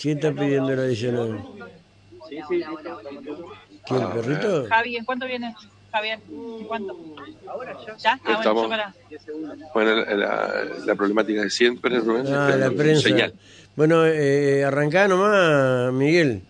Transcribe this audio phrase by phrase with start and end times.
[0.00, 1.44] ¿Quién está pidiendo el adicional?
[2.28, 2.62] Sí, sí,
[3.86, 4.66] ¿Quién, el perrito?
[4.68, 5.54] Javi, ¿en cuánto viene?
[5.92, 6.96] Javier, ¿en cuánto?
[7.98, 8.12] ¿Ya?
[8.12, 8.94] Ah, bueno, Estamos- yo para.
[9.74, 12.32] Bueno, la, la- la problemática de siempre, Rubén.
[12.32, 13.08] Ah, la prensa.
[13.08, 13.34] Señal.
[13.74, 16.42] Bueno, eh, arrancá nomás, Miguel.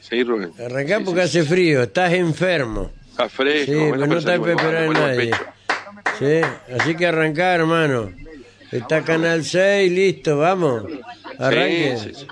[0.00, 0.52] Sí, Rubén.
[0.58, 1.38] Arrancá Sí, porque sí.
[1.38, 2.90] hace frío, estás enfermo.
[3.10, 3.70] Está fresco.
[3.72, 5.30] Sí, pero no está igual, esperando a nadie.
[6.18, 6.40] Sí,
[6.80, 8.10] así que arrancá, hermano.
[8.72, 10.84] Está Canal 6, listo, vamos.
[11.40, 11.96] Arranque.
[11.98, 12.26] Sí, sí, sí.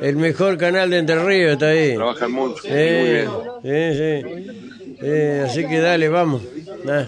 [0.00, 1.94] El mejor canal de Entre Ríos está ahí.
[1.94, 2.62] Trabajan mucho.
[2.62, 2.78] Sí, Muy
[3.10, 3.28] bien.
[3.62, 4.96] sí, sí.
[5.04, 6.42] Eh, así que dale, vamos.
[6.88, 7.06] Ah,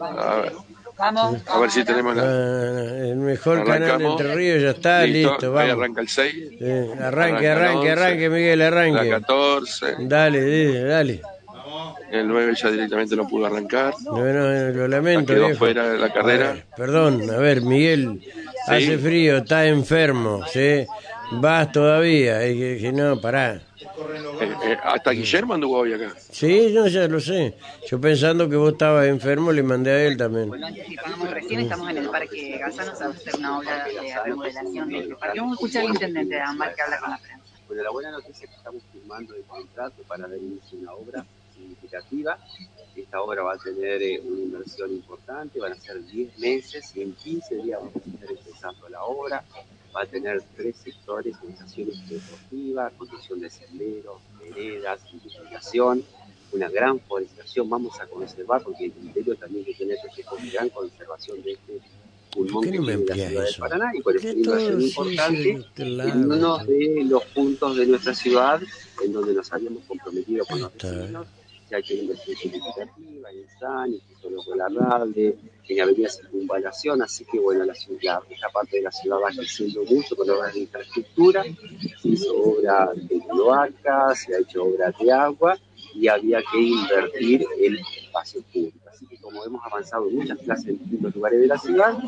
[0.00, 0.52] A ver,
[0.98, 1.40] Vamos.
[1.46, 2.22] a ver si tenemos la.
[2.24, 4.04] ah, el mejor canal de.
[4.06, 5.72] Entre Ríos ya está, listo, vamos.
[5.72, 6.34] arranca el 6.
[6.58, 6.64] Sí,
[7.00, 9.08] arranque, arranque, Arranca arranque, 11, Miguel, La arranque.
[9.10, 9.86] 14.
[10.00, 11.22] Dale, dale, dale.
[12.10, 13.94] El 9 ya directamente no pudo arrancar.
[14.00, 15.58] Bueno, eh, lo lamento, Quedó viejo.
[15.60, 16.52] fuera de la A carrera.
[16.52, 18.20] ver, perdón, a ver, Miguel,
[18.66, 20.86] hace frío, está enfermo, ¿sí?
[21.32, 23.60] Vas todavía, y que, que no, pará.
[24.40, 26.14] Eh, eh, hasta Guillermo anduvo hoy acá.
[26.18, 27.56] Sí, yo ya lo sé.
[27.86, 30.48] Yo pensando que vos estabas enfermo, le mandé a él también.
[30.48, 34.24] Lo anticipamos recién, estamos en el Parque Gazano, se va a hacer una obra de
[34.24, 35.40] remodelación de este parque.
[35.40, 37.44] Vamos a escuchar al intendente Amar que habla con la prensa.
[37.66, 40.92] Bueno, la buena noticia es que estamos firmando el contrato para dar inicio a una
[40.94, 41.24] obra
[41.60, 42.38] significativa.
[42.96, 47.02] Esta obra va a tener eh, una inversión importante, van a ser 10 meses y
[47.02, 49.44] en 15 días vamos a estar empezando la obra.
[49.94, 56.04] Va a tener tres sectores, estaciones deportivas, construcción de senderos, veredas, identificación,
[56.52, 57.68] una gran forestación.
[57.68, 61.80] Vamos a conservar, porque el criterio también que tiene que con gran conservación de este
[62.30, 63.60] pulmón ¿Por qué que no tiene la ciudad de eso?
[63.60, 64.34] Paraná y por eso es
[64.74, 68.60] una importante este en uno este- de los puntos de nuestra ciudad
[69.04, 71.26] en donde nos habíamos comprometido con los vecinos,
[71.70, 77.38] ya hay una inversión significativa en San, en Cristo Larralde, en Avenida Circunvalación, así que
[77.38, 81.44] bueno, la ciudad, esta parte de la ciudad va creciendo mucho con obras de infraestructura,
[82.02, 85.58] se hizo obra de cloacas, se ha hecho obra de agua
[85.94, 88.78] y había que invertir en espacio público.
[88.90, 91.98] Así que como hemos avanzado en muchas clases en distintos lugares de la ciudad,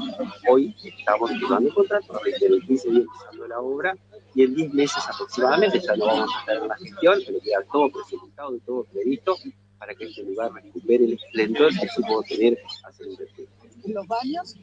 [0.51, 3.97] hoy estamos firmando el contrato, reitero, en 15 días empezando la obra
[4.35, 7.91] y en 10 meses aproximadamente ya no vamos a en la gestión, pero queda todo
[7.91, 9.37] presentado y todo previsto
[9.79, 13.53] para que este lugar recupere el esplendor que supo tener hace un tiempo.
[13.85, 14.57] ¿Los baños?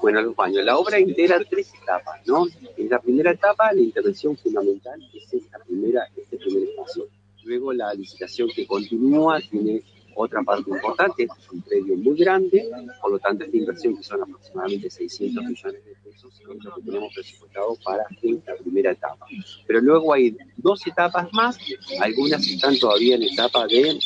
[0.00, 0.64] Bueno, los baños.
[0.64, 2.46] La obra integra tres etapas, ¿no?
[2.76, 7.08] En la primera etapa, la intervención fundamental es esta primera, este primer espacio.
[7.44, 9.82] Luego, la licitación que continúa tiene
[10.14, 12.70] otra parte importante, es un predio muy grande,
[13.02, 17.76] por lo tanto, esta inversión, que son aproximadamente 600 millones de es lo tenemos presupuestado
[17.84, 19.26] para esta primera etapa.
[19.66, 21.58] Pero luego hay dos etapas más,
[22.00, 23.98] algunas están todavía en etapa de,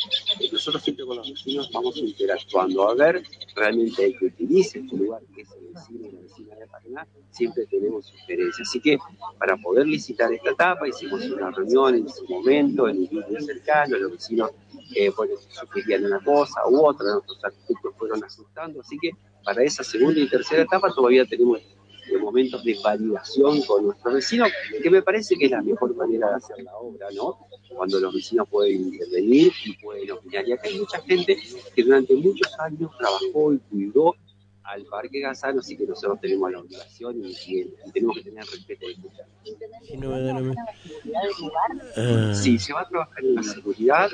[0.51, 3.23] nosotros siempre con los vecinos vamos interactuando a ver
[3.55, 7.07] realmente el que utilice este lugar, que es el vecino y la vecina de Paraná,
[7.31, 8.67] siempre tenemos sugerencias.
[8.67, 8.97] Así que
[9.37, 13.97] para poder licitar esta etapa hicimos una reunión en ese momento, en un grupo cercano,
[13.97, 14.51] los vecinos
[14.95, 19.11] eh, bueno, sugerían una cosa u otra, nuestros arquitectos fueron ajustando, así que
[19.43, 21.78] para esa segunda y tercera etapa todavía tenemos eh,
[22.19, 24.49] momentos de validación con nuestros vecinos,
[24.81, 27.37] que me parece que es la mejor manera de hacer la obra, ¿no?
[27.75, 30.47] Cuando los vecinos pueden intervenir y pueden opinar.
[30.47, 31.37] Y acá hay mucha gente
[31.75, 34.15] que durante muchos años trabajó y cuidó
[34.63, 38.43] al Parque Gazano, así que nosotros tenemos la obligación y, y- y tenemos que tener
[38.45, 39.25] respeto de escuchar.
[39.83, 40.55] Sí, no me da la me-
[41.97, 44.09] Ah, Sí, se va a trabajar en la seguridad,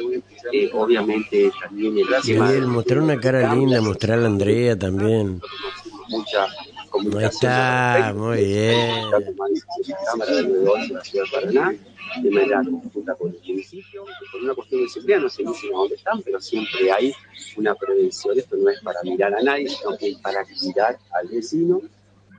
[0.53, 5.41] eh, obviamente también el tema mostrar una cara linda, mostrar a Andrea también.
[6.09, 6.47] Mucha
[6.89, 7.51] comunicación.
[7.51, 9.09] está, muy bien.
[9.11, 11.75] De 17 cámaras de 911 en la ciudad de Paraná,
[12.21, 15.95] de manera conjunta con el municipio, por una cuestión de seguridad no se dicen dónde
[15.95, 17.13] están, pero siempre hay
[17.57, 18.37] una prevención.
[18.37, 21.81] Esto no es para mirar a nadie, sino que es para cuidar al vecino.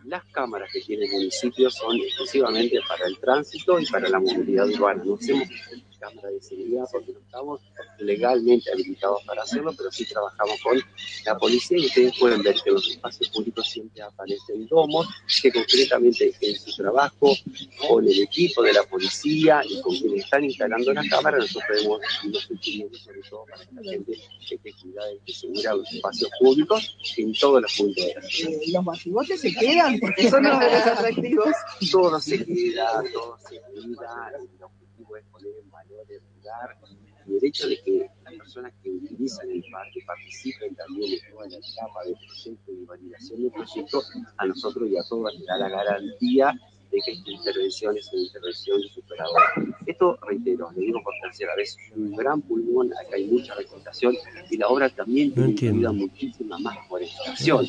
[0.04, 4.69] Las cámaras que tiene el municipio son exclusivamente para el tránsito y para la movilidad
[4.69, 5.03] urbana.
[5.04, 5.48] No hacemos
[5.96, 7.60] cámaras de seguridad porque no estamos
[7.98, 10.80] legalmente habilitados para hacerlo, pero sí trabajamos con
[11.24, 15.06] la policía y ustedes pueden ver que en los espacios públicos siempre aparecen domos
[15.42, 17.34] que concretamente en su trabajo
[17.88, 22.00] con el equipo de la policía y con quienes están instalando la cámara, nosotros hemos
[22.24, 26.30] ido sugiriendo sobre todo para que la gente esté cuidada y que segura los espacios
[26.41, 28.53] públicos en todos los puntos de la ciudad.
[28.53, 31.54] Eh, Los masivotes se quedan porque son los atractivos.
[31.91, 36.77] todo se queda, todo se cuida, el objetivo es poner en valor el lugar
[37.27, 41.48] y el hecho de que las personas que utilizan el parque participen también en toda
[41.48, 44.03] la etapa de proyecto y validación del proyecto,
[44.36, 46.53] a nosotros y a todos nos da la garantía
[46.91, 49.53] de que esta intervención es una intervención superadora.
[49.97, 54.15] Esto, reitero, le digo por tercera vez, un gran pulmón, acá hay mucha vegetación
[54.51, 57.66] y la obra también No tiene muchísima más forestación.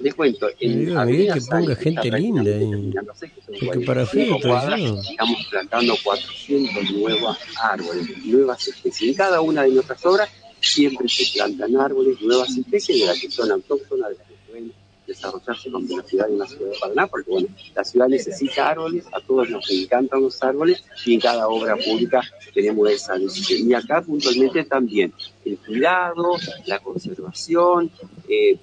[0.00, 2.42] Les cuento, en digo a Avenida que ponga Sáenz, gente linda
[3.64, 5.00] Porque para 45 fotos, cuadras, ¿no?
[5.00, 9.10] estamos plantando 400 nuevos árboles, nuevas especies.
[9.10, 10.28] En cada una de nuestras obras
[10.60, 14.72] siempre se plantan árboles, nuevas especies de las que son autóctonas, de las que pueden
[15.08, 19.20] desarrollarse con velocidad en la ciudad de Paraná, porque bueno, la ciudad necesita árboles, a
[19.20, 22.20] todos nos encantan los árboles y en cada obra pública
[22.54, 23.68] tenemos esa decisión.
[23.68, 25.12] Y acá puntualmente también
[25.44, 27.90] el cuidado, la conservación,
[28.28, 28.58] eh,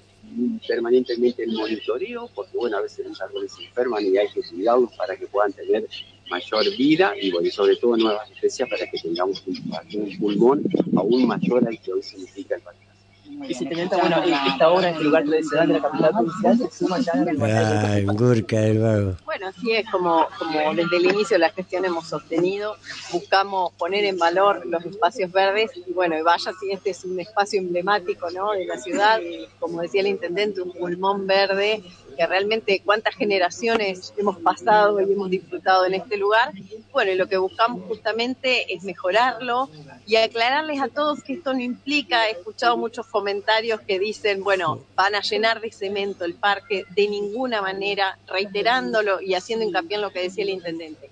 [0.66, 4.92] permanentemente el monitoreo, porque bueno, a veces los árboles se enferman y hay que cuidarlos
[4.96, 5.86] para que puedan tener
[6.30, 10.62] mayor vida y sobre todo nuevas especies para que tengamos un, un pulmón
[10.96, 12.85] aún mayor al que hoy significa el país.
[13.48, 16.70] Y si teniente, bueno, esta obra en este lugar tradicional de la capital provincial se
[16.70, 19.16] suma ya en el Ay, Gurka del Vago.
[19.36, 20.26] Bueno, así es como,
[20.74, 22.74] desde el inicio de la gestión hemos sostenido,
[23.12, 27.20] buscamos poner en valor los espacios verdes y bueno, y vaya si este es un
[27.20, 28.52] espacio emblemático ¿no?
[28.52, 29.20] de la ciudad,
[29.58, 31.82] como decía el intendente, un pulmón verde
[32.16, 36.52] que realmente cuántas generaciones hemos pasado y hemos disfrutado en este lugar.
[36.92, 39.68] Bueno, y lo que buscamos justamente es mejorarlo
[40.06, 44.80] y aclararles a todos que esto no implica, he escuchado muchos comentarios que dicen, bueno,
[44.94, 50.02] van a llenar de cemento el parque, de ninguna manera, reiterándolo y haciendo hincapié en
[50.02, 51.10] lo que decía el intendente.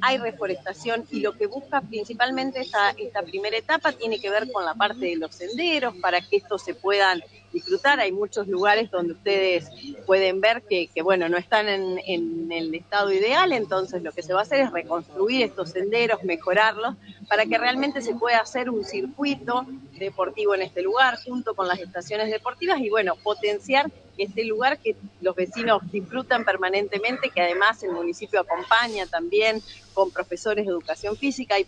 [0.00, 4.64] Hay reforestación y lo que busca principalmente esta, esta primera etapa tiene que ver con
[4.64, 7.22] la parte de los senderos para que estos se puedan
[7.52, 8.00] disfrutar.
[8.00, 9.68] Hay muchos lugares donde ustedes
[10.06, 14.32] pueden ver que, bueno, no están en, en, el estado ideal, entonces lo que se
[14.32, 16.96] va a hacer es reconstruir estos senderos, mejorarlos,
[17.28, 19.66] para que realmente se pueda hacer un circuito
[19.98, 23.90] deportivo en este lugar, junto con las estaciones deportivas, y bueno, potenciar
[24.22, 29.62] este lugar que los vecinos disfrutan permanentemente, que además el municipio acompaña también
[29.94, 31.66] con profesores de educación física y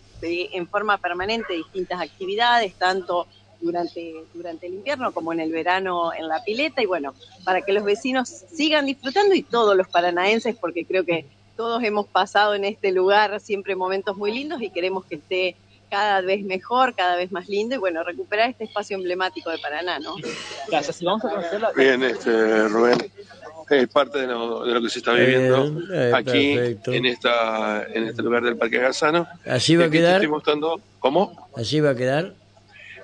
[0.53, 3.27] en forma permanente distintas actividades, tanto
[3.63, 7.13] durante, durante el invierno como en el verano en la pileta y bueno,
[7.43, 11.25] para que los vecinos sigan disfrutando y todos los paranaenses, porque creo que
[11.55, 15.55] todos hemos pasado en este lugar siempre momentos muy lindos y queremos que esté
[15.89, 19.99] cada vez mejor, cada vez más lindo y bueno, recuperar este espacio emblemático de Paraná,
[19.99, 20.15] ¿no?
[20.67, 21.71] Gracias, y vamos a conocerla.
[21.75, 22.97] Bien, este, Rubén,
[23.69, 26.93] es parte de lo, de lo que se está viviendo eh, aquí perfecto.
[26.93, 29.27] en esta en este lugar del Parque Gazano.
[29.45, 30.15] ¿Así va a te quedar?
[30.15, 31.47] estoy mostrando cómo.
[31.55, 32.33] ¿Así va a quedar?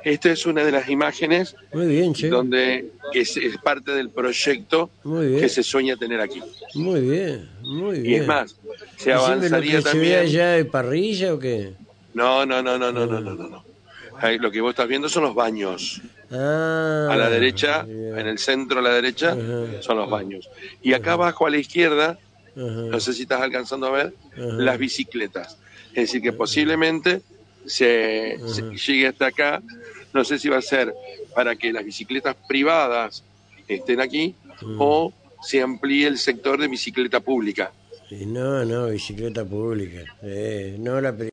[0.04, 5.98] Esta es una de las imágenes donde es, es, parte del proyecto que se sueña
[5.98, 6.42] tener aquí.
[6.76, 8.12] Muy bien, muy bien.
[8.12, 8.56] Y es más,
[8.98, 10.20] se avanzaría también.
[10.20, 11.74] allá de parrilla o qué?
[12.14, 13.64] No, no, no, no, no, no, no, no.
[14.40, 16.02] Lo que vos estás viendo son los baños.
[16.32, 19.36] Ah, a la derecha, en el centro a la derecha,
[19.82, 20.50] son los baños.
[20.82, 22.18] Y acá abajo a la izquierda,
[22.56, 25.58] no sé si estás alcanzando a ver, las bicicletas.
[25.90, 27.22] Es decir, que posiblemente
[27.66, 28.38] se,
[28.88, 29.62] llegue hasta acá.
[30.14, 30.94] No sé si va a ser
[31.36, 33.24] para que las bicicletas privadas
[33.68, 34.78] estén aquí Mm.
[34.80, 37.72] o se amplíe el sector de bicicleta pública.
[38.12, 40.04] No, no, bicicleta pública.
[40.24, 41.16] Eh, no la